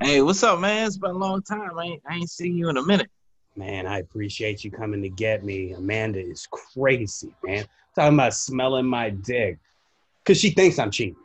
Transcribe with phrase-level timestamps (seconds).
[0.00, 0.86] Hey, what's up, man?
[0.86, 1.78] It's been a long time.
[1.78, 3.10] I ain't, I ain't seen you in a minute.
[3.56, 5.72] Man, I appreciate you coming to get me.
[5.72, 7.66] Amanda is crazy, man.
[7.94, 9.58] Talking about smelling my dick.
[10.22, 11.16] Because she thinks I'm cheating.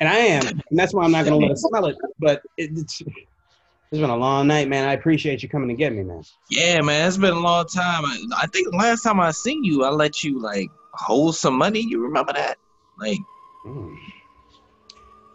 [0.00, 0.46] And I am.
[0.46, 1.96] And that's why I'm not going to let her smell it.
[2.18, 4.88] But it, it's, it's been a long night, man.
[4.88, 6.22] I appreciate you coming to get me, man.
[6.50, 8.04] Yeah, man, it's been a long time.
[8.04, 11.56] I, I think the last time I seen you, I let you like hold some
[11.58, 11.80] money.
[11.80, 12.56] You remember that?
[12.98, 13.18] Like,
[13.66, 13.98] Mm.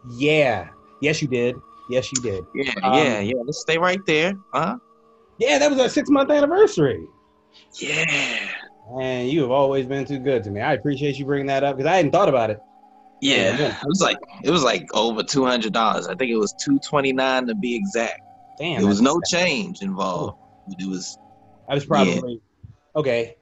[0.09, 0.69] Yeah.
[1.01, 1.55] Yes, you did.
[1.89, 2.45] Yes, you did.
[2.55, 3.33] yeah, Um, yeah, yeah.
[3.43, 4.77] Let's stay right there, huh?
[5.39, 7.05] Yeah, that was our six month anniversary.
[7.79, 8.05] Yeah,
[8.99, 10.61] And you have always been too good to me.
[10.61, 12.59] I appreciate you bringing that up because I hadn't thought about it.
[13.21, 13.57] yeah.
[13.57, 13.77] Yeah.
[13.81, 16.07] It was like it was like over two hundred dollars.
[16.07, 18.21] I think it was two twenty nine to be exact.
[18.57, 18.79] Damn.
[18.79, 20.37] there was no change involved.
[20.79, 21.17] It was
[21.67, 22.41] I was probably
[22.95, 23.35] okay.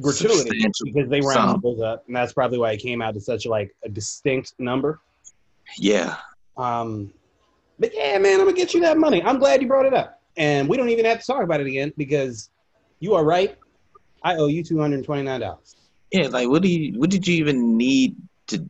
[0.00, 3.46] Gratuity because they round those up, and that's probably why it came out to such
[3.46, 5.00] like a distinct number.
[5.76, 6.16] Yeah.
[6.56, 7.12] Um,
[7.78, 9.22] but yeah, man, I'm gonna get you that money.
[9.22, 11.66] I'm glad you brought it up, and we don't even have to talk about it
[11.66, 12.50] again because
[13.00, 13.56] you are right.
[14.22, 15.76] I owe you two hundred twenty nine dollars.
[16.10, 18.16] Yeah, like what do you what did you even need
[18.48, 18.68] to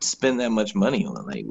[0.00, 1.26] spend that much money on?
[1.26, 1.46] Like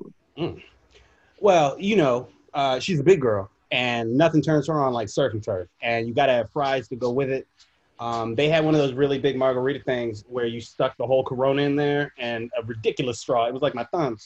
[1.39, 5.33] Well, you know, uh, she's a big girl, and nothing turns her on like surf
[5.33, 7.47] and turf, and you gotta have fries to go with it.
[7.99, 11.23] Um, they had one of those really big margarita things where you stuck the whole
[11.23, 13.45] Corona in there and a ridiculous straw.
[13.45, 14.17] It was like my thumb,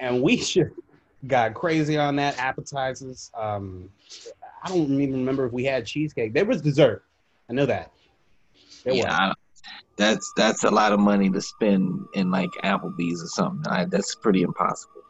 [0.00, 0.72] and we just
[1.26, 2.38] got crazy on that.
[2.38, 3.30] Appetizers.
[3.34, 3.90] Um,
[4.62, 6.34] I don't even remember if we had cheesecake.
[6.34, 7.04] There was dessert.
[7.48, 7.92] I know that.
[8.84, 9.32] There yeah, I,
[9.96, 13.70] that's that's a lot of money to spend in like Applebee's or something.
[13.70, 15.02] I, that's pretty impossible.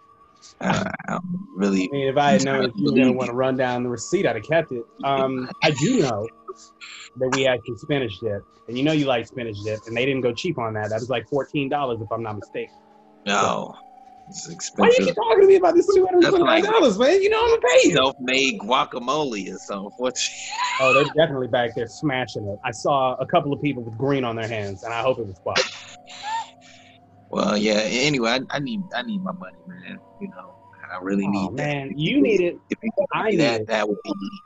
[0.60, 3.36] Uh, I'm really I mean, if I had known that you were gonna want to
[3.36, 4.84] run down the receipt, I'd have kept it.
[5.04, 6.26] Um, I do know
[7.16, 10.04] that we had some spinach dip, and you know you like spinach dip, and they
[10.04, 10.90] didn't go cheap on that.
[10.90, 12.74] That was like fourteen dollars, if I'm not mistaken.
[13.26, 13.76] no.
[14.30, 17.20] It's Why you keep talking to me about this two hundred twenty nine dollars, man?
[17.20, 17.94] You know I'm gonna pay you.
[17.94, 19.90] Self-made guacamole or something.
[19.96, 20.30] What's
[20.80, 22.58] Oh, they're definitely back there smashing it.
[22.64, 25.26] I saw a couple of people with green on their hands, and I hope it
[25.26, 25.56] was Bob.
[27.30, 27.80] well, yeah.
[27.84, 29.98] Anyway, I, I need I need my money, man.
[30.20, 30.54] You know,
[30.92, 31.64] I really Oh need that.
[31.64, 32.56] man, you need it.
[32.70, 33.66] If you could I give need that, it.
[33.66, 34.42] that would be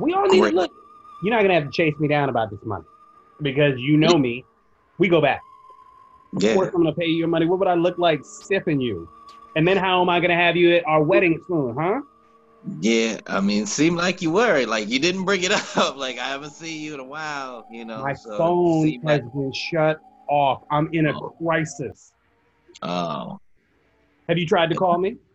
[0.00, 0.52] We all need Great.
[0.52, 0.56] it.
[0.56, 0.70] Look,
[1.22, 2.84] you're not gonna have to chase me down about this money
[3.40, 4.44] because you know me.
[4.98, 5.42] We go back.
[6.36, 6.54] Of yeah.
[6.54, 7.46] course, I'm gonna pay you your money.
[7.46, 9.08] What would I look like stiffing you?
[9.56, 12.00] And then how am I gonna have you at our wedding soon, huh?
[12.80, 15.96] Yeah, I mean, it seemed like you were like you didn't bring it up.
[15.96, 18.02] Like I haven't seen you in a while, you know.
[18.02, 20.64] My so phone has like- been shut off.
[20.70, 21.30] I'm in a Oh.
[21.42, 22.12] crisis.
[22.82, 23.40] oh,
[24.28, 25.16] Have you tried to call me?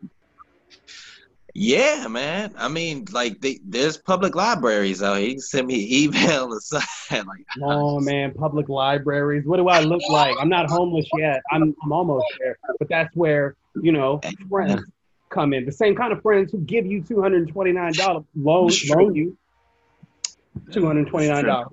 [1.54, 2.54] yeah, man.
[2.58, 5.28] I mean, like they, there's public libraries out here.
[5.28, 7.26] You can send me email or something.
[7.26, 9.46] like, Oh man, public libraries.
[9.46, 10.36] What do I look like?
[10.40, 11.42] I'm not homeless yet.
[11.52, 12.58] I'm I'm almost there.
[12.80, 14.84] But that's where, you know, friends
[15.30, 15.66] come in.
[15.66, 19.16] The same kind of friends who give you two hundred twenty nine dollars loan loan
[19.16, 19.38] you
[20.72, 21.70] two hundred twenty nine dollars.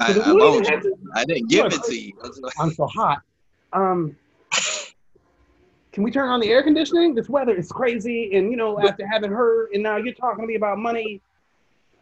[0.00, 0.90] I, I, we loaned even have you.
[0.90, 1.74] to- I didn't give Look.
[1.74, 2.12] it to you.
[2.60, 3.22] I'm so hot.
[3.72, 4.16] Um,
[5.92, 7.14] can we turn on the air conditioning?
[7.14, 10.46] This weather is crazy, and you know, after having her, and now you're talking to
[10.46, 11.20] me about money.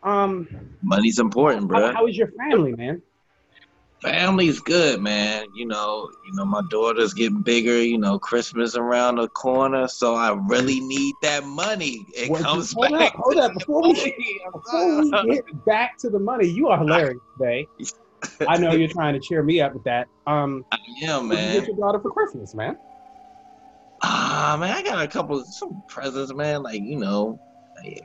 [0.03, 0.49] Um,
[0.83, 1.87] Money's important, bro.
[1.89, 3.03] how, how is your family, man?
[4.03, 5.47] Family's good, man.
[5.57, 7.83] You know, you know, my daughter's getting bigger.
[7.83, 12.07] You know, Christmas around the corner, so I really need that money.
[12.15, 13.15] It What- comes hold back.
[13.15, 13.55] up, hold up.
[13.55, 14.15] Before we,
[14.53, 17.67] before we get back to the money, you are hilarious today.
[18.47, 20.09] I know you're trying to cheer me up with that.
[20.27, 20.65] Um,
[21.01, 21.59] yeah, what did you man.
[21.61, 22.77] get your daughter for Christmas, man?
[24.03, 26.63] Ah, man, I got a couple of some presents, man.
[26.63, 27.39] Like you know,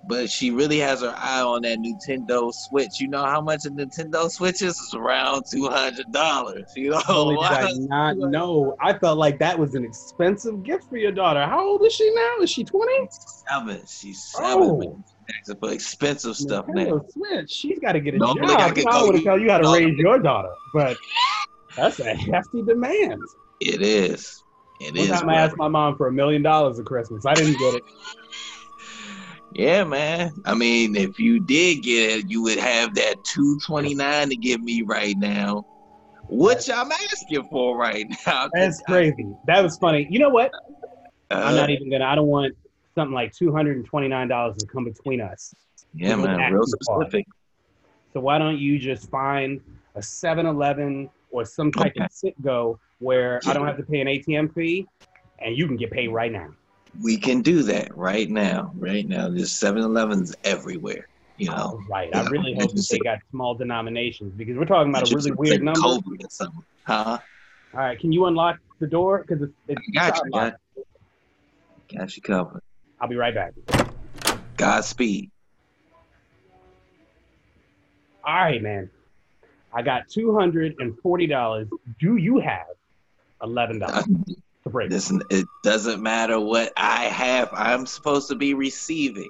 [0.07, 2.99] but she really has her eye on that Nintendo Switch.
[2.99, 4.69] You know how much a Nintendo Switch is?
[4.69, 6.71] It's around two hundred dollars.
[6.75, 6.99] You know,
[7.31, 8.75] did I not know.
[8.81, 11.45] I felt like that was an expensive gift for your daughter.
[11.45, 12.35] How old is she now?
[12.41, 13.07] Is she 20?
[13.47, 13.81] seven.
[13.87, 14.63] She's seven.
[14.63, 14.77] Oh.
[14.79, 15.03] man.
[15.61, 16.83] For expensive stuff now.
[16.85, 17.51] Nintendo Switch.
[17.51, 18.49] She's got to get a No, job.
[18.49, 19.73] I I, go- tell you how to no.
[19.73, 20.97] raise your daughter, but
[21.75, 23.21] that's a hefty demand.
[23.61, 24.43] It is.
[24.81, 25.21] It One is.
[25.21, 27.25] time I asked my mom for a million dollars at Christmas.
[27.25, 27.83] I didn't get it.
[29.53, 30.31] Yeah, man.
[30.45, 34.35] I mean, if you did get it, you would have that two twenty nine to
[34.37, 35.65] give me right now,
[36.29, 38.47] which I'm asking for right now.
[38.53, 39.27] That's crazy.
[39.47, 40.07] That was funny.
[40.09, 40.51] You know what?
[41.29, 42.05] I'm Uh, not even gonna.
[42.05, 42.55] I don't want
[42.95, 45.53] something like two hundred and twenty nine dollars to come between us.
[45.93, 46.53] yeah, man.
[46.53, 47.07] Real hard.
[47.07, 47.25] specific.
[48.13, 49.59] So why don't you just find
[49.95, 54.07] a 7-Eleven or some type of sit go where I don't have to pay an
[54.07, 54.87] ATM fee,
[55.39, 56.49] and you can get paid right now.
[57.01, 58.71] We can do that right now.
[58.75, 61.07] Right now, there's 7-Elevens everywhere.
[61.37, 62.15] You know, All right.
[62.15, 65.63] I really hope that they got small denominations because we're talking about a really weird
[65.63, 65.79] number.
[65.83, 66.63] All COVID or something.
[66.83, 67.17] Huh?
[67.73, 67.99] right.
[67.99, 69.25] Can you unlock the door?
[69.27, 70.31] Because it's, it's I got you.
[70.31, 70.57] locked.
[71.97, 72.61] Got you covered.
[72.99, 73.53] I'll be right back.
[74.57, 75.31] Godspeed.
[78.23, 78.91] All right, man.
[79.73, 81.67] I got two hundred and forty dollars.
[81.99, 82.67] Do you have
[83.43, 84.05] eleven dollars
[84.63, 84.89] to break?
[84.91, 87.49] Listen, it doesn't matter what I have.
[87.53, 89.29] I'm supposed to be receiving.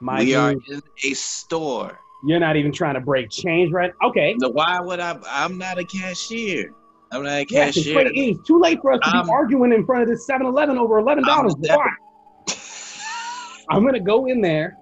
[0.00, 1.98] My we dude, are in a store.
[2.24, 3.92] you're not even trying to break change, right?
[4.02, 4.34] Okay.
[4.40, 5.18] So why would I?
[5.28, 6.72] I'm not a cashier.
[7.12, 8.02] I'm not a cashier.
[8.06, 10.98] it's too late for us to I'm- be arguing in front of this 7-Eleven over
[10.98, 11.54] eleven dollars.
[11.54, 11.88] I'm Why?
[13.68, 14.76] I'm gonna go in there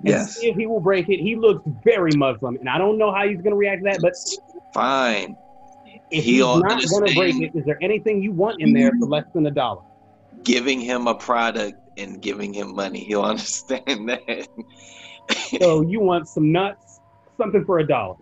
[0.00, 1.20] and yes, see if he will break it.
[1.20, 4.00] He looks very Muslim, and I don't know how he's gonna react to that.
[4.00, 4.14] But
[4.72, 5.36] fine.
[6.10, 7.42] If He he's don't gonna break understand.
[7.42, 9.82] it, is there anything you want in there for less than a dollar?
[10.42, 14.48] Giving him a product and giving him money, he'll understand that.
[15.60, 17.00] So you want some nuts,
[17.36, 18.16] something for a dollar.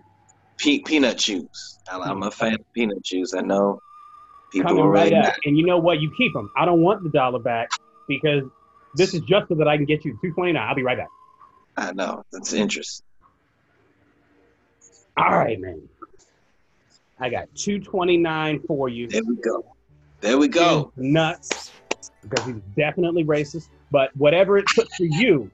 [0.58, 1.78] Pe- peanut juice.
[1.90, 3.32] I'm a fan of peanut juice.
[3.34, 3.80] I know
[4.50, 5.34] people coming are right up.
[5.44, 6.00] And you know what?
[6.00, 6.50] You keep them.
[6.56, 7.68] I don't want the dollar back
[8.08, 8.42] because
[8.94, 10.68] this is just so that I can get you two twenty nine.
[10.68, 11.08] I'll be right back.
[11.76, 13.04] I know that's interesting.
[15.16, 15.88] All right, man.
[17.20, 19.08] I got two twenty nine for you.
[19.08, 19.64] There we go.
[20.20, 20.92] There we go.
[20.96, 21.72] Nuts
[22.22, 23.68] because he's definitely racist.
[23.90, 25.50] But whatever it took for you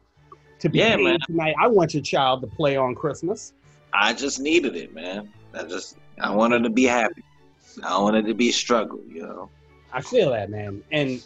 [0.59, 1.19] to be Yeah, man.
[1.27, 3.53] tonight, I want your child to play on Christmas.
[3.93, 5.33] I just needed it, man.
[5.55, 7.23] I just I wanted to be happy.
[7.83, 9.51] I wanted to be a struggle, you know.
[9.93, 10.83] I feel that, man.
[10.91, 11.23] And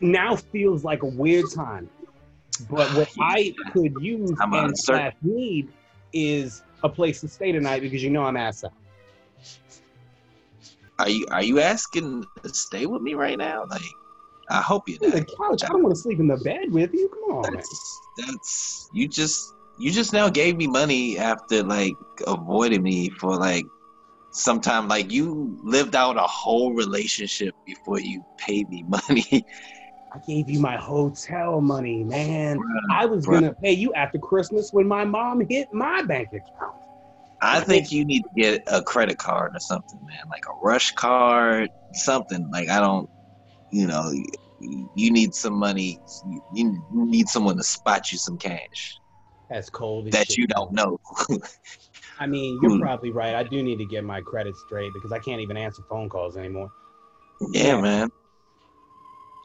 [0.00, 1.88] now feels like a weird time.
[2.70, 5.68] But what I could use I'm and slash need
[6.12, 8.72] is a place to stay tonight because you know I'm ass out.
[10.98, 13.64] Are you are you asking to stay with me right now?
[13.70, 13.82] Like,
[14.50, 15.64] I hope On the couch.
[15.64, 17.08] I don't want to sleep in the bed with you.
[17.08, 17.54] Come on.
[17.54, 21.94] That's that's you just you just now gave me money after like
[22.26, 23.64] avoiding me for like
[24.32, 24.88] some time.
[24.88, 29.44] Like you lived out a whole relationship before you paid me money.
[30.12, 32.58] I gave you my hotel money, man.
[32.90, 33.40] I was bruh.
[33.40, 36.74] gonna pay you after Christmas when my mom hit my bank account.
[37.40, 40.18] I think you need to get a credit card or something, man.
[40.30, 42.48] Like a rush card, something.
[42.50, 43.08] Like I don't,
[43.70, 44.10] you know,
[44.94, 46.00] you, need some money.
[46.52, 48.98] You, need someone to spot you some cash
[49.48, 50.08] That's cold.
[50.08, 50.38] as that shit.
[50.38, 50.98] you don't know.
[52.18, 52.80] I mean, you're Hmm.
[52.80, 53.34] probably right.
[53.34, 56.36] I do need to get my credit straight because I can't even answer phone calls
[56.36, 56.70] anymore.
[57.52, 58.08] yeah, man.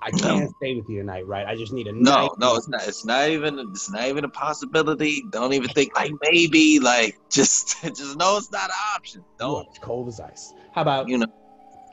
[0.04, 1.48] I can't stay with you tonight, right?
[1.48, 2.32] I just need a No, night.
[2.38, 2.88] no, it's not.
[2.88, 3.60] It's not even.
[3.60, 5.24] It's not even a possibility.
[5.32, 6.80] Don't even think like maybe.
[6.80, 9.24] Like just, just know it's not an option.
[9.40, 9.68] Don't.
[9.72, 10.54] as cold as ice.
[10.74, 11.28] How about You know,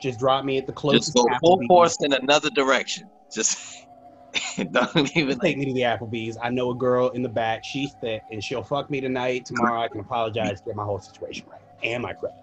[0.01, 3.09] just drop me at the closest just go full force in another direction.
[3.31, 3.85] Just
[4.71, 6.37] don't even Take me to the Applebee's.
[6.41, 7.63] I know a girl in the back.
[7.63, 9.45] She's thick, and she'll fuck me tonight.
[9.45, 12.37] Tomorrow, I can apologize, get my whole situation right, and my credit.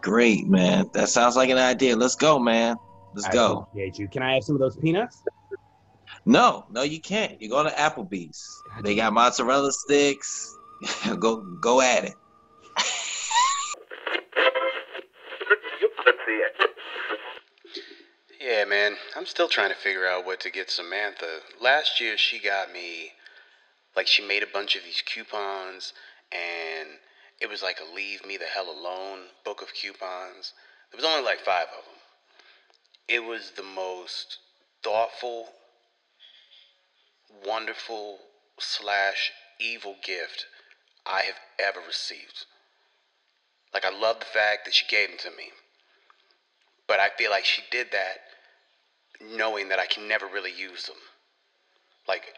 [0.00, 0.88] Great, man.
[0.92, 1.96] That sounds like an idea.
[1.96, 2.76] Let's go, man.
[3.14, 3.66] Let's I go.
[3.70, 4.08] appreciate you.
[4.08, 5.22] Can I have some of those peanuts?
[6.24, 7.40] No, no, you can't.
[7.40, 8.62] You go to Applebee's.
[8.82, 10.56] They got mozzarella sticks.
[11.18, 12.14] go, go at it.
[18.40, 18.96] Yeah, man.
[19.16, 21.40] I'm still trying to figure out what to get Samantha.
[21.60, 23.12] Last year, she got me,
[23.94, 25.92] like, she made a bunch of these coupons,
[26.32, 26.88] and
[27.40, 30.54] it was like a Leave Me the Hell Alone book of coupons.
[30.90, 31.97] There was only like five of them.
[33.08, 34.38] It was the most
[34.84, 35.48] thoughtful,
[37.44, 38.18] wonderful,
[38.60, 40.46] slash evil gift
[41.06, 42.44] I have ever received.
[43.72, 45.50] Like, I love the fact that she gave them to me.
[46.86, 48.18] But I feel like she did that
[49.20, 50.96] knowing that I can never really use them.
[52.06, 52.34] Like,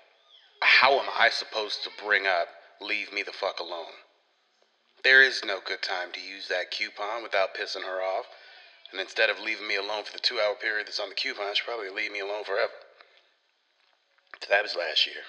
[0.62, 2.49] how am I supposed to bring up
[2.81, 3.93] leave me the fuck alone?
[5.03, 8.27] There is no good time to use that coupon without pissing her off.
[8.93, 11.55] And instead of leaving me alone for the two hour period that's on the coupon,
[11.55, 12.73] she'll probably leave me alone forever.
[14.41, 15.23] So that was last year.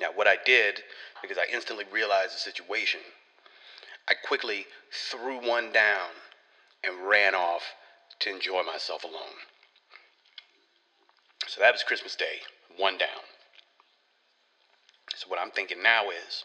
[0.00, 0.82] Now, what I did,
[1.20, 3.00] because I instantly realized the situation,
[4.08, 6.10] I quickly threw one down
[6.82, 7.62] and ran off
[8.20, 9.38] to enjoy myself alone.
[11.46, 12.40] So that was Christmas Day,
[12.76, 13.08] one down.
[15.14, 16.44] So what I'm thinking now is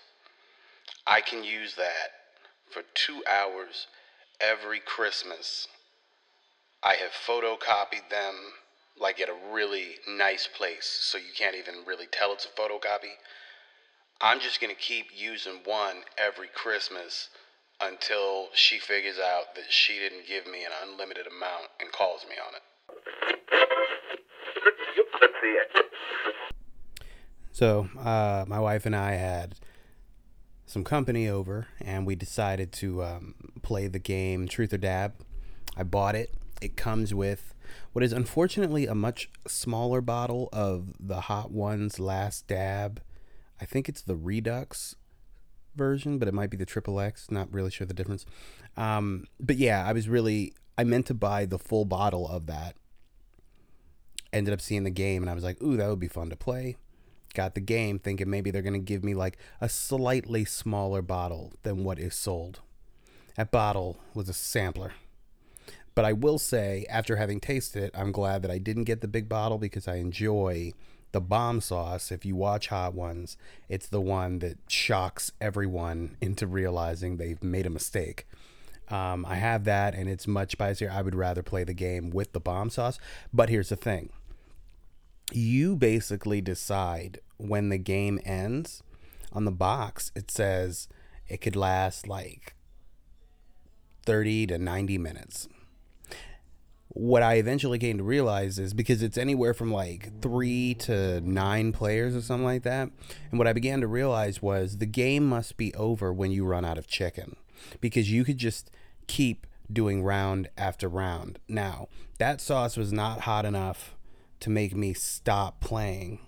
[1.08, 2.12] I can use that
[2.70, 3.88] for two hours
[4.42, 5.68] every Christmas.
[6.84, 8.36] I have photocopied them
[9.00, 13.14] like at a really nice place so you can't even really tell it's a photocopy.
[14.22, 17.30] I'm just going to keep using one every Christmas
[17.80, 22.36] until she figures out that she didn't give me an unlimited amount and calls me
[22.36, 22.62] on it.
[27.52, 29.56] So, uh, my wife and I had
[30.68, 33.34] some company over, and we decided to um,
[33.68, 35.14] play the game Truth or Dab.
[35.76, 37.54] I bought it, it comes with
[37.92, 43.02] what is unfortunately a much smaller bottle of the Hot Ones Last Dab.
[43.60, 44.96] I think it's the Redux
[45.76, 47.30] version, but it might be the Triple X.
[47.30, 48.26] Not really sure the difference.
[48.78, 52.78] Um, but yeah, I was really I meant to buy the full bottle of that.
[54.32, 56.38] Ended up seeing the game, and I was like, "Ooh, that would be fun to
[56.38, 56.78] play."
[57.34, 61.84] Got the game, thinking maybe they're gonna give me like a slightly smaller bottle than
[61.84, 62.62] what is sold.
[63.38, 64.94] That bottle was a sampler.
[65.94, 69.08] But I will say, after having tasted it, I'm glad that I didn't get the
[69.08, 70.74] big bottle because I enjoy
[71.12, 72.12] the bomb sauce.
[72.12, 73.38] If you watch Hot Ones,
[73.70, 78.28] it's the one that shocks everyone into realizing they've made a mistake.
[78.90, 80.92] Um, I have that, and it's much spicier.
[80.92, 83.00] I would rather play the game with the bomb sauce.
[83.34, 84.10] But here's the thing
[85.32, 88.82] you basically decide when the game ends.
[89.34, 90.88] On the box, it says
[91.28, 92.56] it could last like
[94.08, 95.48] 30 to 90 minutes
[96.98, 101.72] what I eventually came to realize is because it's anywhere from like three to nine
[101.72, 102.90] players or something like that.
[103.30, 106.66] And what I began to realize was the game must be over when you run
[106.66, 107.36] out of chicken
[107.82, 108.72] because you could just
[109.06, 111.38] keep doing round after round.
[111.48, 111.88] Now,
[112.18, 113.96] that sauce was not hot enough
[114.40, 116.20] to make me stop playing.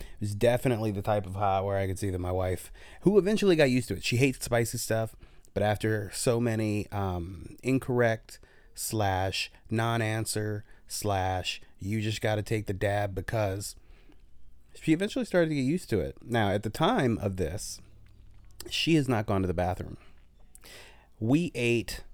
[0.00, 3.18] It was definitely the type of hot where I could see that my wife, who
[3.18, 5.14] eventually got used to it, she hates spicy stuff,
[5.56, 8.38] but after so many um, incorrect
[8.74, 13.74] slash non-answer slash you just got to take the dab because
[14.78, 16.18] she eventually started to get used to it.
[16.22, 17.80] Now, at the time of this,
[18.68, 19.96] she has not gone to the bathroom.
[21.18, 22.04] We ate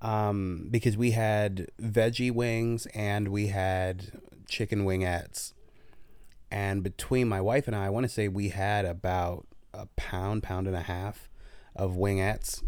[0.00, 5.52] um, because we had veggie wings and we had chicken wingettes.
[6.50, 10.42] And between my wife and I, I want to say we had about a pound,
[10.42, 11.28] pound and a half
[11.74, 12.62] of wingettes.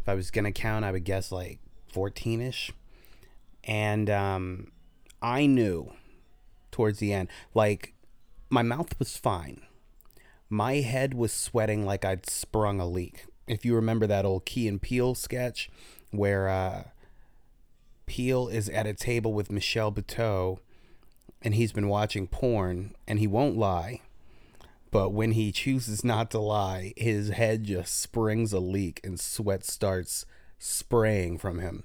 [0.00, 1.60] If I was to count, I would guess like
[1.92, 2.72] 14 ish.
[3.64, 4.72] And um,
[5.20, 5.92] I knew
[6.70, 7.94] towards the end, like,
[8.50, 9.62] my mouth was fine.
[10.50, 13.26] My head was sweating like I'd sprung a leak.
[13.46, 15.70] If you remember that old Key and Peele sketch
[16.10, 16.84] where uh,
[18.06, 20.58] Peele is at a table with Michelle Buteau
[21.40, 24.00] and he's been watching porn and he won't lie.
[24.92, 29.64] But when he chooses not to lie, his head just springs a leak and sweat
[29.64, 30.26] starts
[30.58, 31.82] spraying from him.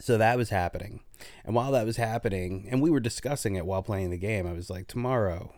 [0.00, 1.00] So that was happening.
[1.44, 4.52] And while that was happening, and we were discussing it while playing the game, I
[4.52, 5.54] was like, tomorrow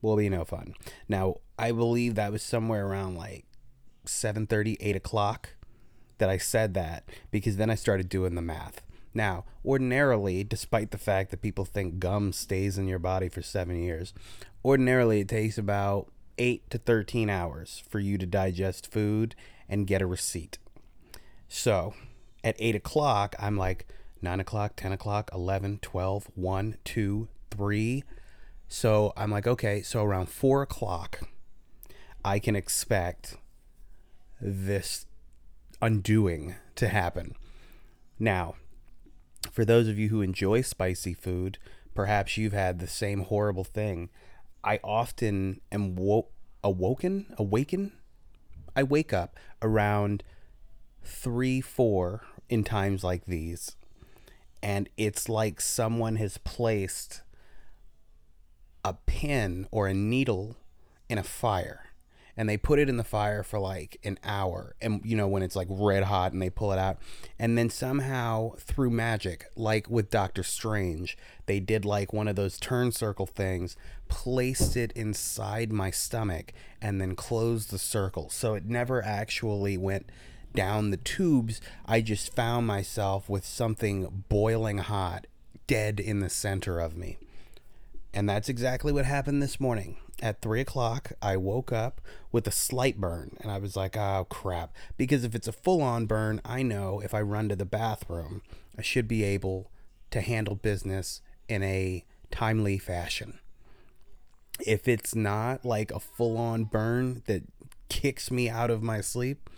[0.00, 0.74] will be no fun.
[1.08, 3.44] Now, I believe that was somewhere around like
[4.06, 5.50] 7.30, 8 o'clock
[6.18, 8.80] that I said that because then I started doing the math.
[9.12, 13.82] Now, ordinarily, despite the fact that people think gum stays in your body for seven
[13.82, 14.14] years,
[14.64, 19.34] ordinarily it takes about 8 to 13 hours for you to digest food
[19.68, 20.58] and get a receipt.
[21.48, 21.94] So
[22.42, 23.86] at 8 o'clock, I'm like
[24.22, 28.04] 9 o'clock, 10 o'clock, 11, 12, 1, 2, 3.
[28.68, 31.20] So I'm like, okay, so around 4 o'clock,
[32.24, 33.36] I can expect
[34.40, 35.06] this
[35.82, 37.34] undoing to happen.
[38.18, 38.54] Now,
[39.50, 41.58] for those of you who enjoy spicy food,
[41.94, 44.10] perhaps you've had the same horrible thing.
[44.62, 46.28] I often am wo-
[46.62, 47.92] awoken, awaken.
[48.76, 50.22] I wake up around
[51.02, 53.76] three, four in times like these.
[54.62, 57.22] And it's like someone has placed
[58.84, 60.56] a pin or a needle
[61.08, 61.89] in a fire
[62.36, 65.42] and they put it in the fire for like an hour and you know when
[65.42, 66.98] it's like red hot and they pull it out.
[67.38, 72.58] And then somehow through magic like with Doctor Strange they did like one of those
[72.58, 73.76] turn circle things
[74.08, 78.28] placed it inside my stomach and then closed the circle.
[78.30, 80.10] So it never actually went
[80.54, 85.26] down the tubes, I just found myself with something boiling hot,
[85.66, 87.18] dead in the center of me.
[88.12, 89.96] And that's exactly what happened this morning.
[90.20, 92.00] At three o'clock, I woke up
[92.32, 94.74] with a slight burn, and I was like, oh crap.
[94.96, 98.42] Because if it's a full on burn, I know if I run to the bathroom,
[98.76, 99.70] I should be able
[100.10, 103.38] to handle business in a timely fashion.
[104.66, 107.44] If it's not like a full on burn that
[107.88, 109.48] kicks me out of my sleep,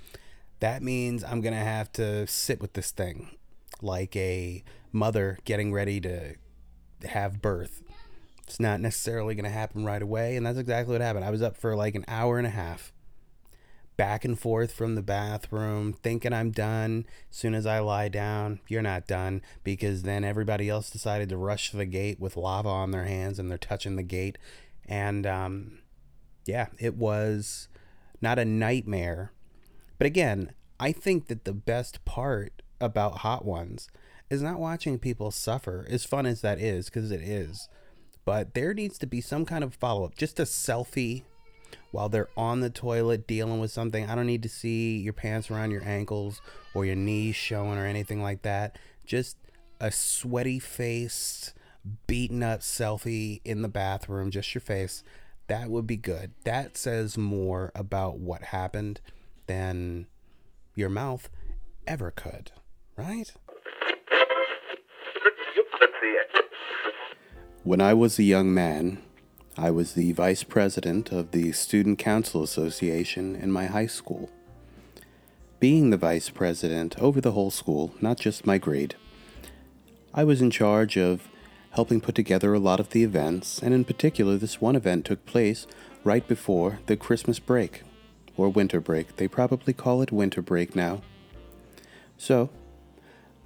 [0.60, 3.36] that means I'm going to have to sit with this thing
[3.80, 6.34] like a mother getting ready to
[7.04, 7.82] have birth.
[8.52, 10.36] It's not necessarily going to happen right away.
[10.36, 11.24] And that's exactly what happened.
[11.24, 12.92] I was up for like an hour and a half,
[13.96, 17.06] back and forth from the bathroom, thinking I'm done.
[17.30, 21.36] As soon as I lie down, you're not done because then everybody else decided to
[21.36, 24.38] rush to the gate with lava on their hands and they're touching the gate.
[24.86, 25.78] And um,
[26.44, 27.68] yeah, it was
[28.20, 29.32] not a nightmare
[30.02, 33.88] but again, I think that the best part about Hot Ones
[34.30, 37.68] is not watching people suffer, as fun as that is, because it is.
[38.24, 40.16] But there needs to be some kind of follow up.
[40.16, 41.24] Just a selfie
[41.90, 44.08] while they're on the toilet dealing with something.
[44.08, 46.40] I don't need to see your pants around your ankles
[46.74, 48.78] or your knees showing or anything like that.
[49.04, 49.36] Just
[49.80, 51.54] a sweaty faced,
[52.06, 55.02] beaten up selfie in the bathroom, just your face.
[55.48, 56.32] That would be good.
[56.44, 59.00] That says more about what happened
[59.46, 60.06] than
[60.74, 61.28] your mouth
[61.86, 62.52] ever could,
[62.96, 63.32] right?
[67.64, 69.00] When I was a young man,
[69.56, 74.30] I was the vice president of the Student Council Association in my high school.
[75.60, 78.96] Being the vice president over the whole school, not just my grade,
[80.12, 81.28] I was in charge of
[81.70, 85.24] helping put together a lot of the events, and in particular, this one event took
[85.24, 85.68] place
[86.02, 87.82] right before the Christmas break,
[88.36, 89.18] or winter break.
[89.18, 91.02] They probably call it winter break now.
[92.18, 92.50] So,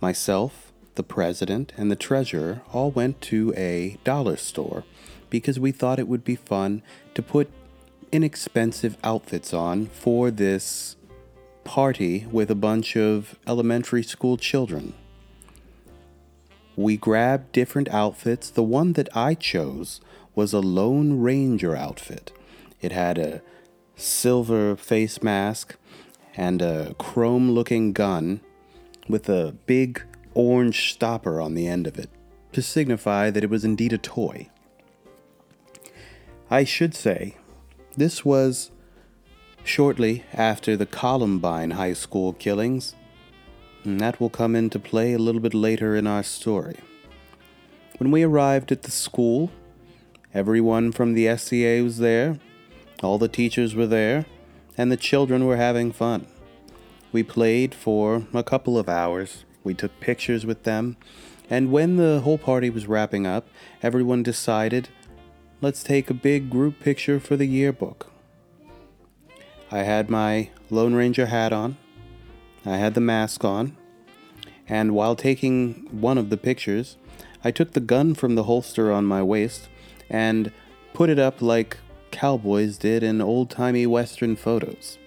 [0.01, 0.66] myself,
[0.97, 4.85] the president, and the treasurer all went to a dollar store
[5.31, 6.83] because we thought it would be fun
[7.15, 7.51] to put
[8.13, 10.97] inexpensive outfits on for this
[11.65, 14.95] party with a bunch of elementary school children.
[16.77, 18.51] We grabbed different outfits.
[18.51, 20.01] The one that I chose
[20.35, 22.33] was a Lone Ranger outfit.
[22.81, 23.43] It had a
[23.97, 25.77] silver face mask
[26.37, 28.43] and a chrome looking gun
[29.09, 30.03] with a big
[30.37, 32.11] orange stopper on the end of it
[32.53, 34.49] to signify that it was indeed a toy.
[36.51, 37.37] I should say,
[37.97, 38.71] this was
[39.65, 42.95] shortly after the Columbine High School killings,
[43.83, 46.77] and that will come into play a little bit later in our story.
[47.99, 49.51] When we arrived at the school,
[50.35, 52.39] everyone from the SCA was there,
[53.03, 54.27] all the teachers were there,
[54.77, 56.27] and the children were having fun.
[57.11, 60.97] We played for a couple of hours, we took pictures with them,
[61.51, 63.47] and when the whole party was wrapping up,
[63.83, 64.89] everyone decided
[65.61, 68.11] let's take a big group picture for the yearbook.
[69.71, 71.77] I had my Lone Ranger hat on,
[72.65, 73.77] I had the mask on,
[74.69, 76.97] and while taking one of the pictures,
[77.45, 79.69] I took the gun from the holster on my waist
[80.09, 80.53] and
[80.95, 81.77] put it up like
[82.11, 84.99] cowboys did in old timey Western photos.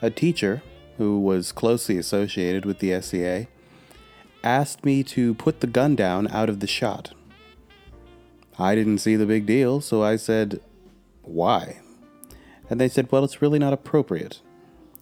[0.00, 0.62] A teacher,
[0.98, 3.48] who was closely associated with the SCA,
[4.44, 7.12] asked me to put the gun down out of the shot.
[8.58, 10.60] I didn't see the big deal, so I said,
[11.22, 11.80] Why?
[12.70, 14.40] And they said, Well, it's really not appropriate.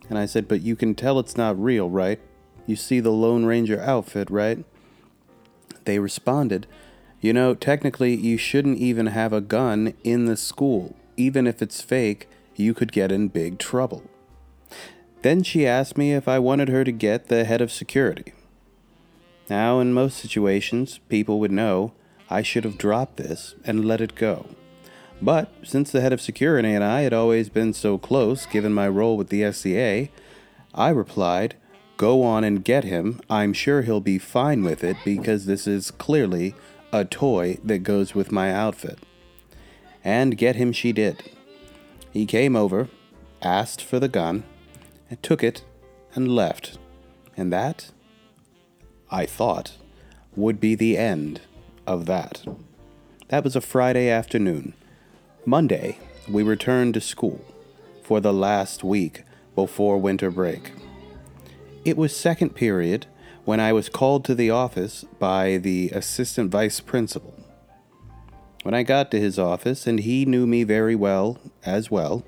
[0.09, 2.20] And I said, But you can tell it's not real, right?
[2.66, 4.64] You see the Lone Ranger outfit, right?
[5.85, 6.66] They responded,
[7.20, 10.96] You know, technically, you shouldn't even have a gun in the school.
[11.16, 14.05] Even if it's fake, you could get in big trouble.
[15.22, 18.33] Then she asked me if I wanted her to get the head of security.
[19.53, 21.93] Now, in most situations, people would know
[22.31, 24.47] I should have dropped this and let it go.
[25.21, 28.88] But since the head of security and I had always been so close, given my
[28.88, 30.09] role with the SCA,
[30.75, 31.57] I replied,
[31.99, 33.21] Go on and get him.
[33.29, 36.55] I'm sure he'll be fine with it because this is clearly
[36.91, 39.01] a toy that goes with my outfit.
[40.03, 41.31] And get him she did.
[42.11, 42.88] He came over,
[43.43, 44.45] asked for the gun,
[45.11, 45.62] and took it
[46.15, 46.79] and left.
[47.37, 47.91] And that,
[49.12, 49.77] I thought,
[50.35, 51.42] would be the end
[51.87, 52.42] of that.
[53.29, 54.72] That was a Friday afternoon.
[55.44, 57.44] Monday, we returned to school
[58.03, 60.72] for the last week before winter break.
[61.85, 63.07] It was second period
[63.44, 67.35] when I was called to the office by the assistant vice principal.
[68.62, 72.25] When I got to his office, and he knew me very well as well,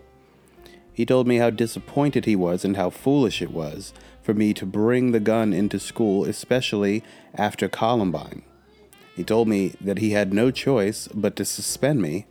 [0.93, 3.95] he told me how disappointed he was and how foolish it was
[4.25, 8.43] for me to bring the gun into school, especially after Columbine.
[9.15, 12.27] He told me that he had no choice but to suspend me,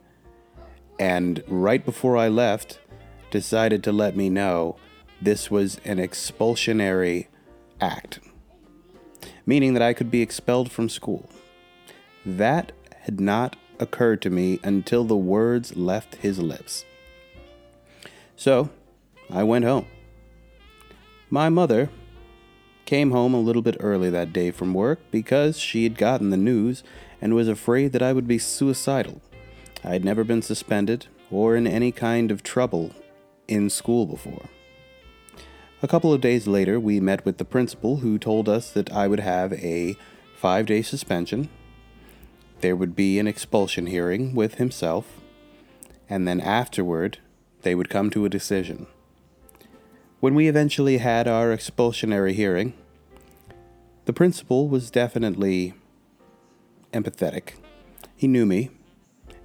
[1.00, 2.80] and right before I left,
[3.30, 4.76] decided to let me know
[5.22, 7.28] this was an expulsionary
[7.80, 8.20] act,
[9.46, 11.30] meaning that I could be expelled from school.
[12.26, 16.86] That had not occurred to me until the words left his lips.
[18.36, 18.72] So,
[19.30, 19.86] I went home.
[21.34, 21.90] My mother
[22.86, 26.38] came home a little bit early that day from work because she had gotten the
[26.38, 26.84] news
[27.20, 29.20] and was afraid that I would be suicidal.
[29.84, 32.92] I had never been suspended or in any kind of trouble
[33.48, 34.46] in school before.
[35.82, 39.08] A couple of days later, we met with the principal who told us that I
[39.08, 39.98] would have a
[40.38, 41.50] five day suspension.
[42.62, 45.20] There would be an expulsion hearing with himself,
[46.08, 47.18] and then afterward,
[47.64, 48.86] they would come to a decision.
[50.24, 52.76] When we eventually had our expulsionary hearing,
[54.06, 55.74] The principal was definitely
[56.94, 57.56] empathetic.
[58.16, 58.70] He knew me.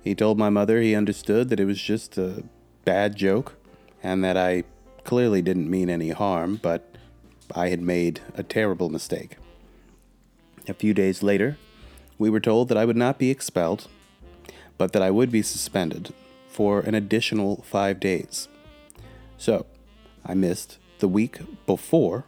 [0.05, 2.45] He told my mother he understood that it was just a
[2.85, 3.57] bad joke
[4.05, 4.62] and that I
[5.03, 6.97] clearly didn't mean any harm, but
[7.57, 9.37] I had made a terrible mistake.
[10.69, 11.59] A few days later,
[12.19, 13.88] we were told that I would not be expelled,
[14.77, 16.14] but that I would be suspended
[16.47, 18.47] for an additional five days.
[19.38, 19.67] So,
[20.29, 22.27] I missed the week before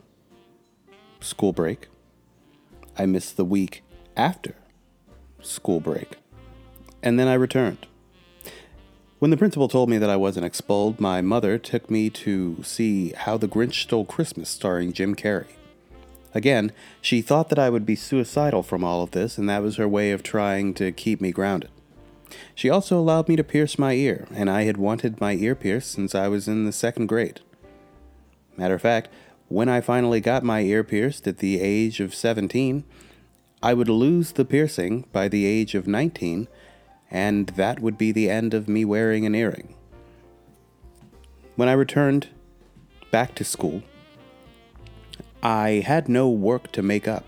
[1.20, 1.88] school break.
[2.96, 3.82] I missed the week
[4.16, 4.54] after
[5.40, 6.16] school break.
[7.02, 7.86] And then I returned.
[9.18, 13.12] When the principal told me that I wasn't expelled, my mother took me to see
[13.12, 15.52] How the Grinch Stole Christmas starring Jim Carrey.
[16.32, 19.76] Again, she thought that I would be suicidal from all of this, and that was
[19.76, 21.70] her way of trying to keep me grounded.
[22.54, 25.90] She also allowed me to pierce my ear, and I had wanted my ear pierced
[25.90, 27.40] since I was in the second grade.
[28.56, 29.08] Matter of fact,
[29.48, 32.84] when I finally got my ear pierced at the age of 17,
[33.62, 36.48] I would lose the piercing by the age of 19,
[37.10, 39.74] and that would be the end of me wearing an earring.
[41.56, 42.28] When I returned
[43.10, 43.82] back to school,
[45.42, 47.24] I had no work to make up.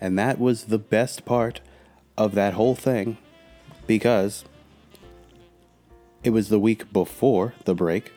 [0.00, 1.60] And that was the best part
[2.16, 3.18] of that whole thing
[3.86, 4.44] because
[6.22, 8.12] it was the week before the break.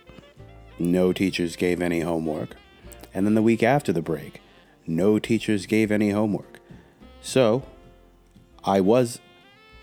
[0.82, 2.56] No teachers gave any homework.
[3.14, 4.42] And then the week after the break,
[4.88, 6.60] no teachers gave any homework.
[7.22, 7.62] So
[8.64, 9.20] I was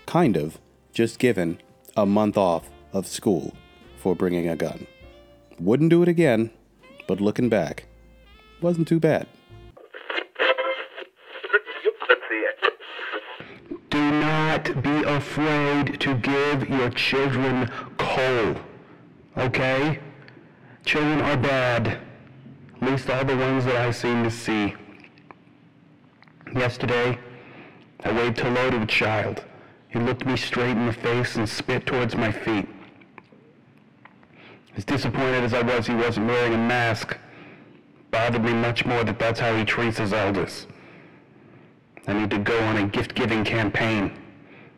[0.05, 0.59] kind of
[0.91, 1.61] just given
[1.95, 3.53] a month off of school
[3.95, 4.87] for bringing a gun.
[5.57, 6.51] Wouldn't do it again,
[7.07, 7.85] but looking back,
[8.59, 9.25] wasn't too bad.
[13.89, 18.57] Do not be afraid to give your children coal.
[19.37, 19.99] Okay?
[20.89, 21.99] Children are bad.
[22.81, 24.73] At least all the ones that I seem to see.
[26.51, 27.19] Yesterday,
[28.03, 29.43] I waved hello to a child.
[29.89, 32.67] He looked me straight in the face and spit towards my feet.
[34.77, 37.15] As disappointed as I was he wasn't wearing a mask,
[38.09, 40.65] bothered me much more that that's how he treats his elders.
[42.07, 44.11] I need to go on a gift-giving campaign.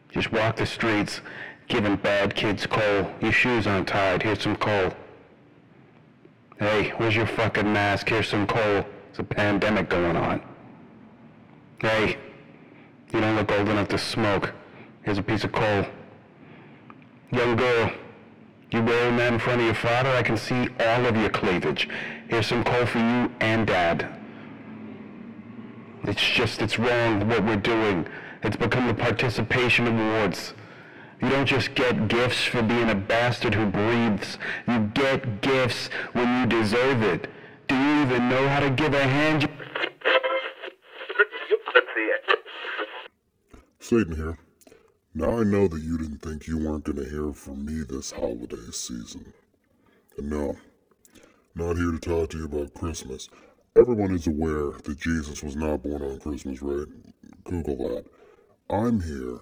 [0.10, 1.22] Just walk the streets,
[1.70, 3.10] giving bad kids coal.
[3.22, 4.24] Your shoes aren't tied.
[4.24, 4.94] Here's some coal.
[6.62, 8.10] Hey, where's your fucking mask?
[8.10, 8.62] Here's some coal.
[8.62, 10.40] There's a pandemic going on.
[11.80, 12.18] Hey,
[13.12, 14.54] you don't look old enough to smoke.
[15.02, 15.88] Here's a piece of coal.
[17.32, 17.92] Young girl,
[18.70, 20.12] you wearing that in front of your father?
[20.12, 21.90] I can see all of your cleavage.
[22.28, 24.08] Here's some coal for you and dad.
[26.04, 28.06] It's just, it's wrong what we're doing.
[28.44, 30.54] It's become the participation awards.
[31.22, 34.40] You don't just get gifts for being a bastard who breathes.
[34.68, 37.28] You get gifts when you deserve it.
[37.68, 39.48] Do you even know how to give a hand?
[43.80, 44.38] Satan here.
[45.14, 48.12] Now I know that you didn't think you weren't going to hear from me this
[48.12, 49.34] holiday season.
[50.18, 50.56] And no,
[51.54, 53.30] not here to talk to you about Christmas.
[53.78, 56.88] Everyone is aware that Jesus was not born on Christmas, right?
[57.44, 58.06] Google that.
[58.70, 59.40] I'm here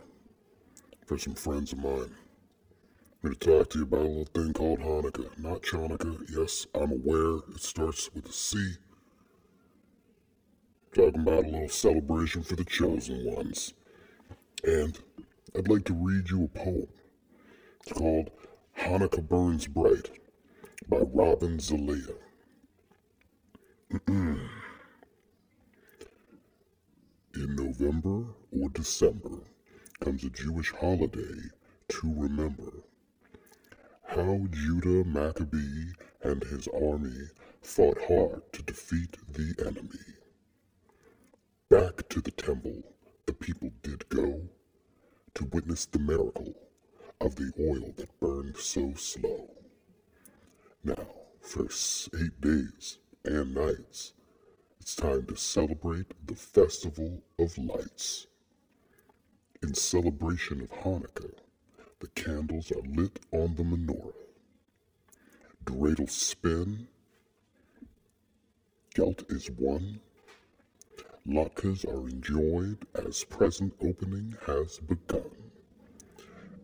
[1.10, 2.16] for some friends of mine.
[3.24, 6.24] I'm going to talk to you about a little thing called Hanukkah, not Chanukah.
[6.30, 8.76] Yes, I'm aware it starts with a C.
[10.94, 13.74] Talking about a little celebration for the chosen ones.
[14.64, 15.00] And
[15.58, 16.88] I'd like to read you a poem.
[17.88, 18.30] It's called
[18.78, 20.12] Hanukkah Burns Bright
[20.88, 22.14] by Robin Zelaya.
[24.08, 24.48] In
[27.34, 29.40] November or December
[30.00, 31.50] comes a Jewish holiday
[31.90, 32.72] to remember
[34.08, 35.92] how Judah Maccabee
[36.24, 37.28] and his army
[37.62, 40.16] fought hard to defeat the enemy.
[41.70, 42.82] Back to the temple
[43.26, 44.50] the people did go
[45.36, 46.56] to witness the miracle
[47.22, 49.50] of the oil that burned so slow.
[50.84, 51.08] Now,
[51.42, 51.66] for
[52.18, 54.14] eight days and nights,
[54.80, 58.28] it's time to celebrate the Festival of Lights.
[59.62, 61.34] In celebration of Hanukkah,
[62.00, 64.14] the candles are lit on the menorah.
[65.66, 66.88] Dreidels spin.
[68.96, 70.00] Gelt is won.
[71.28, 75.30] Latkes are enjoyed as present opening has begun.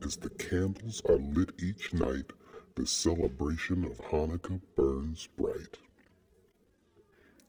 [0.01, 2.31] As the candles are lit each night,
[2.75, 5.77] the celebration of Hanukkah burns bright.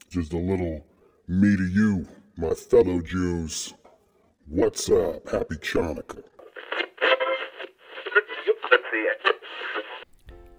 [0.09, 0.85] Just a little
[1.29, 3.75] me to you, my fellow Jews.
[4.49, 5.29] What's up?
[5.29, 6.23] Happy Chanukah.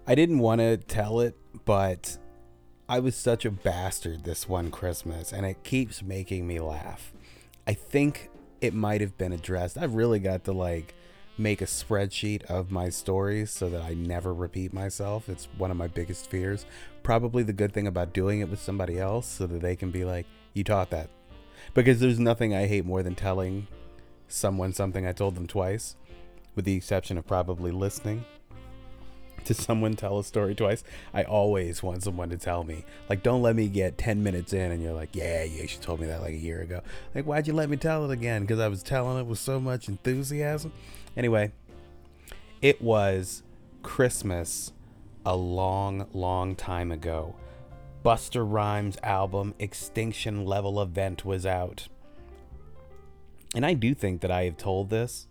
[0.06, 2.18] I didn't want to tell it, but
[2.86, 7.14] I was such a bastard this one Christmas, and it keeps making me laugh.
[7.66, 8.28] I think
[8.60, 9.78] it might have been addressed.
[9.78, 10.94] I've really got to like
[11.38, 15.30] make a spreadsheet of my stories so that I never repeat myself.
[15.30, 16.66] It's one of my biggest fears.
[17.02, 20.04] Probably the good thing about doing it with somebody else so that they can be
[20.04, 21.08] like, you taught that.
[21.72, 23.66] Because there's nothing I hate more than telling
[24.28, 25.96] someone something I told them twice,
[26.54, 28.24] with the exception of probably listening
[29.44, 30.84] to someone tell a story twice.
[31.14, 32.84] I always want someone to tell me.
[33.08, 36.00] Like, don't let me get 10 minutes in and you're like, yeah, yeah, she told
[36.00, 36.82] me that like a year ago.
[37.14, 38.42] Like, why'd you let me tell it again?
[38.42, 40.72] Because I was telling it with so much enthusiasm.
[41.16, 41.52] Anyway,
[42.60, 43.42] it was
[43.82, 44.72] Christmas
[45.24, 47.34] a long, long time ago.
[48.04, 51.88] Busta Rhymes' album Extinction Level Event was out.
[53.54, 55.26] And I do think that I have told this.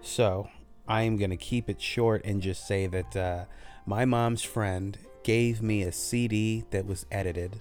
[0.00, 0.48] So
[0.88, 3.44] I am going to keep it short and just say that uh,
[3.86, 7.60] my mom's friend gave me a CD that was edited,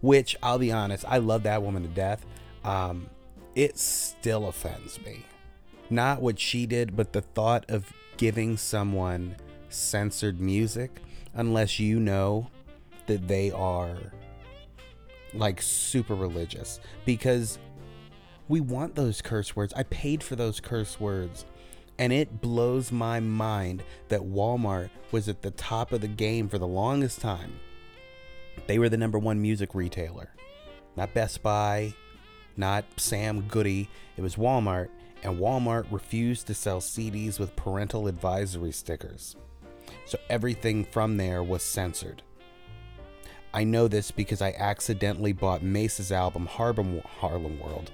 [0.00, 2.24] which I'll be honest, I love that woman to death.
[2.64, 3.08] Um,
[3.54, 5.24] it still offends me.
[5.90, 9.36] Not what she did, but the thought of giving someone
[9.68, 11.00] censored music
[11.34, 12.48] unless you know
[13.06, 13.96] that they are
[15.34, 17.58] like super religious because
[18.48, 19.72] we want those curse words.
[19.74, 21.44] I paid for those curse words.
[21.98, 26.58] And it blows my mind that Walmart was at the top of the game for
[26.58, 27.60] the longest time.
[28.66, 30.30] They were the number one music retailer.
[30.96, 31.94] Not Best Buy,
[32.56, 33.88] not Sam Goody.
[34.16, 34.88] It was Walmart.
[35.22, 39.36] And Walmart refused to sell CDs with parental advisory stickers.
[40.04, 42.22] So everything from there was censored.
[43.54, 47.92] I know this because I accidentally bought Mase's album Harlem, Harlem World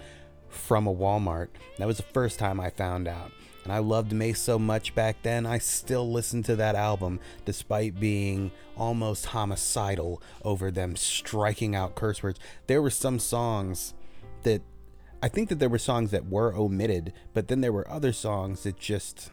[0.50, 1.48] from a Walmart.
[1.78, 3.32] That was the first time I found out.
[3.64, 8.00] And I loved Mase so much back then, I still listen to that album despite
[8.00, 12.40] being almost homicidal over them striking out curse words.
[12.66, 13.94] There were some songs
[14.42, 14.62] that
[15.22, 18.62] I think that there were songs that were omitted, but then there were other songs
[18.62, 19.30] that just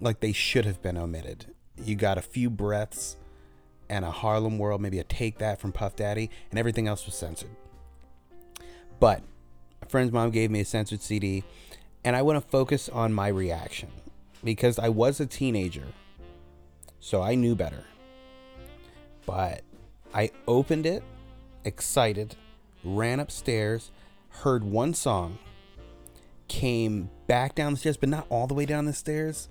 [0.00, 1.54] like they should have been omitted.
[1.76, 3.16] You got a few breaths
[3.88, 7.14] and a Harlem World, maybe a Take That from Puff Daddy, and everything else was
[7.14, 7.50] censored.
[8.98, 9.22] But
[9.82, 11.44] a friend's mom gave me a censored CD,
[12.04, 13.90] and I want to focus on my reaction
[14.42, 15.86] because I was a teenager,
[17.00, 17.84] so I knew better.
[19.26, 19.62] But
[20.14, 21.02] I opened it,
[21.64, 22.36] excited,
[22.84, 23.90] ran upstairs,
[24.28, 25.38] heard one song,
[26.48, 29.48] came back down the stairs, but not all the way down the stairs,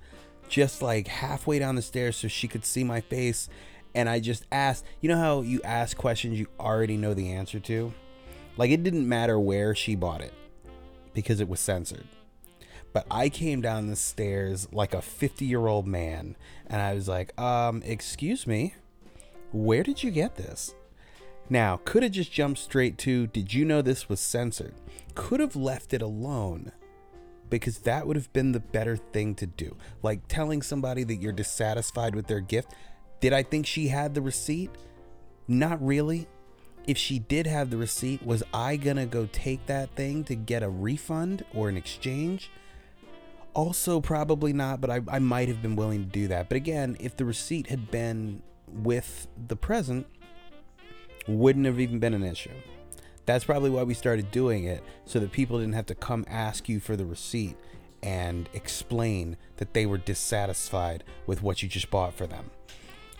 [0.47, 3.49] just like halfway down the stairs so she could see my face.
[3.93, 7.59] And I just asked, you know how you ask questions you already know the answer
[7.61, 7.93] to?
[8.57, 10.33] Like it didn't matter where she bought it
[11.13, 12.05] because it was censored.
[12.93, 16.35] But I came down the stairs like a 50 year old man
[16.67, 18.75] and I was like, um, excuse me,
[19.51, 20.75] where did you get this?
[21.49, 24.73] Now, could have just jumped straight to, did you know this was censored?
[25.15, 26.71] Could have left it alone
[27.49, 29.75] because that would have been the better thing to do.
[30.01, 32.73] Like telling somebody that you're dissatisfied with their gift.
[33.19, 34.71] Did I think she had the receipt?
[35.47, 36.27] Not really.
[36.87, 40.63] If she did have the receipt, was I gonna go take that thing to get
[40.63, 42.49] a refund or an exchange?
[43.53, 46.49] Also, probably not, but I, I might have been willing to do that.
[46.49, 50.07] But again, if the receipt had been with the present,
[51.27, 52.51] wouldn't have even been an issue.
[53.25, 56.67] That's probably why we started doing it, so that people didn't have to come ask
[56.67, 57.55] you for the receipt
[58.01, 62.49] and explain that they were dissatisfied with what you just bought for them.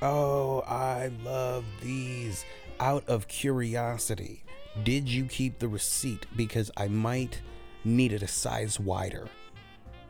[0.01, 2.43] Oh, I love these.
[2.81, 4.43] Out of curiosity,
[4.83, 6.25] did you keep the receipt?
[6.35, 7.39] Because I might
[7.83, 9.27] need it a size wider.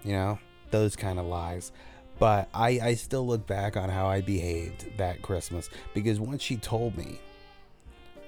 [0.06, 1.74] You know, those kind of lies.
[2.18, 6.56] But I, I still look back on how I behaved that Christmas because once she
[6.56, 7.20] told me,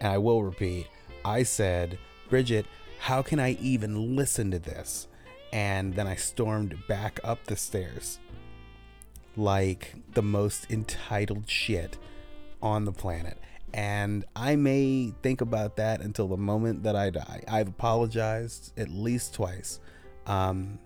[0.02, 0.88] and I will repeat,
[1.24, 2.66] I said, Bridget,
[3.00, 5.08] how can I even listen to this?
[5.54, 8.20] And then I stormed back up the stairs
[9.38, 11.98] like the most entitled shit
[12.62, 13.38] on the planet.
[13.74, 17.44] And I may think about that until the moment that I die.
[17.48, 19.80] I've apologized at least twice.
[20.28, 20.80] Um,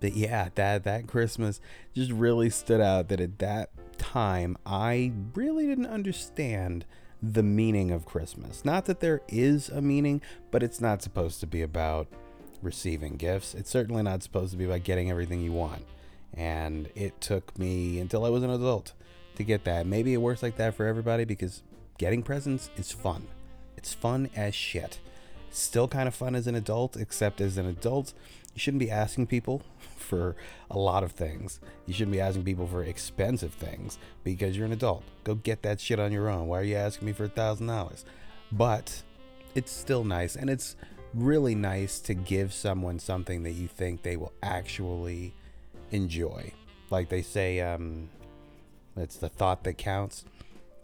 [0.00, 1.60] but yeah, that that Christmas
[1.94, 6.86] just really stood out that at that time I really didn't understand
[7.22, 8.64] the meaning of Christmas.
[8.64, 12.06] Not that there is a meaning, but it's not supposed to be about
[12.62, 13.54] receiving gifts.
[13.54, 15.84] It's certainly not supposed to be about getting everything you want.
[16.32, 18.92] And it took me until I was an adult
[19.38, 19.86] to get that.
[19.86, 21.62] Maybe it works like that for everybody because
[21.96, 23.26] getting presents is fun.
[23.76, 24.98] It's fun as shit.
[25.50, 28.12] Still kind of fun as an adult, except as an adult,
[28.52, 29.62] you shouldn't be asking people
[29.96, 30.36] for
[30.70, 31.60] a lot of things.
[31.86, 35.04] You shouldn't be asking people for expensive things because you're an adult.
[35.24, 36.48] Go get that shit on your own.
[36.48, 38.04] Why are you asking me for a thousand dollars?
[38.50, 39.02] But
[39.54, 40.76] it's still nice, and it's
[41.14, 45.34] really nice to give someone something that you think they will actually
[45.90, 46.52] enjoy.
[46.90, 48.08] Like they say, um,
[49.00, 50.24] it's the thought that counts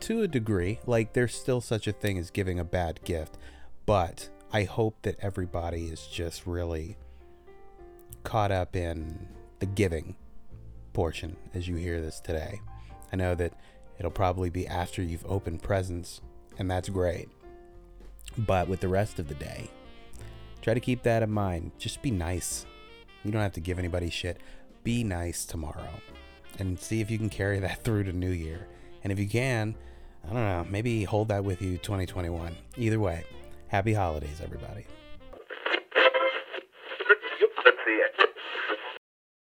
[0.01, 0.79] to a degree.
[0.87, 3.39] Like there's still such a thing as giving a bad gift,
[3.87, 6.97] but I hope that everybody is just really
[8.23, 10.17] caught up in the giving
[10.93, 12.61] portion as you hear this today.
[13.13, 13.53] I know that
[13.99, 16.21] it'll probably be after you've opened presents,
[16.59, 17.29] and that's great.
[18.37, 19.71] But with the rest of the day,
[20.63, 21.73] try to keep that in mind.
[21.79, 22.67] Just be nice.
[23.25, 24.39] You don't have to give anybody shit.
[24.83, 26.01] Be nice tomorrow
[26.59, 28.67] and see if you can carry that through to New Year.
[29.03, 29.75] And if you can,
[30.25, 32.57] I don't know, maybe hold that with you 2021.
[32.77, 33.25] Either way,
[33.69, 34.87] happy holidays, everybody.